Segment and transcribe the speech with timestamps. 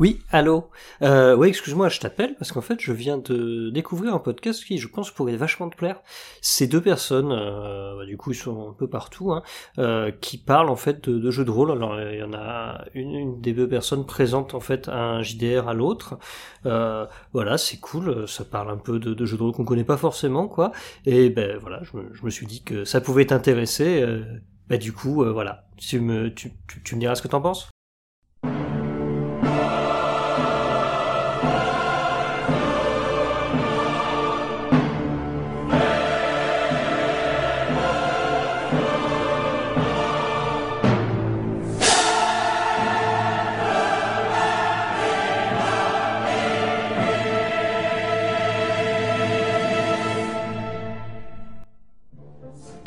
[0.00, 0.70] Oui, allô.
[1.02, 4.78] Euh, oui, excuse-moi, je t'appelle parce qu'en fait, je viens de découvrir un podcast qui,
[4.78, 6.00] je pense, pourrait vachement te plaire.
[6.40, 9.42] C'est deux personnes, euh, bah, du coup, ils sont un peu partout, hein,
[9.78, 11.70] euh, qui parlent en fait de, jeux de rôle.
[11.70, 15.74] Alors, il y en a une, des deux personnes présente en fait un JDR à
[15.74, 16.18] l'autre.
[16.64, 17.04] Euh,
[17.34, 18.26] voilà, c'est cool.
[18.26, 20.72] Ça parle un peu de, jeux de rôle qu'on connaît pas forcément, quoi.
[21.04, 24.02] Et ben voilà, je me, suis dit que ça pouvait t'intéresser.
[24.66, 25.66] bah du coup, voilà.
[25.76, 26.52] Tu me, tu,
[26.84, 27.68] tu me diras ce que t'en penses?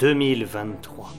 [0.04, 1.14] 2023.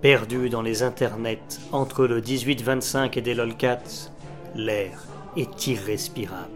[0.00, 1.38] Perdu dans les internets
[1.70, 4.10] entre le 1825 et des lolcats,
[4.56, 5.04] l'air
[5.36, 6.50] est irrespirable.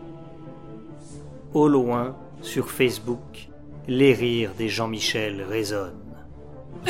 [1.54, 3.50] Au loin, sur Facebook,
[3.86, 6.16] les rires des Jean-Michel résonnent.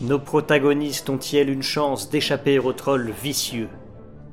[0.00, 3.68] Nos protagonistes ont-ils une chance d'échapper aux trolls vicieux?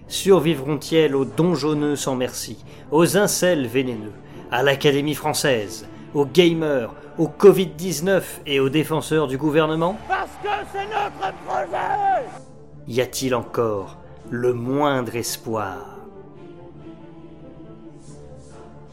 [0.08, 2.58] Survivront-ils aux donjonneux sans merci,
[2.90, 4.14] aux incels vénéneux,
[4.50, 10.86] à l'Académie française, aux gamers, aux Covid-19 et aux défenseurs du gouvernement Parce que c'est
[10.86, 12.26] notre projet
[12.88, 13.98] Y a-t-il encore
[14.30, 15.98] le moindre espoir?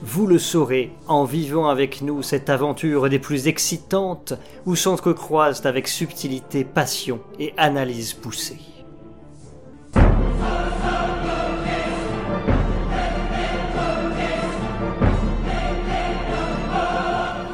[0.06, 4.34] Vous le saurez en vivant avec nous cette aventure des plus excitantes
[4.66, 8.58] où s'entrecroisent avec subtilité passion et analyse poussée.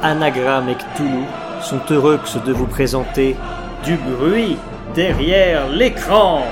[0.03, 1.25] Anagram et Cthulhu
[1.61, 3.35] sont heureux de vous présenter
[3.83, 4.57] du bruit
[4.95, 6.43] derrière l'écran.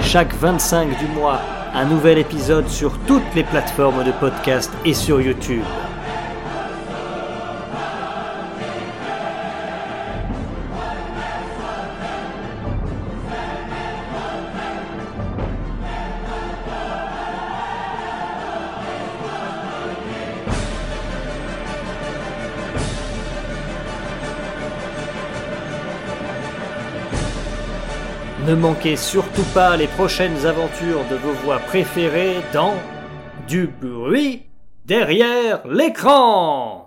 [0.00, 1.40] Chaque 25 du mois,
[1.74, 5.64] un nouvel épisode sur toutes les plateformes de podcast et sur YouTube.
[28.46, 32.74] Ne manquez surtout pas les prochaines aventures de vos voix préférées dans
[33.46, 34.46] Du bruit
[34.84, 36.80] derrière l'écran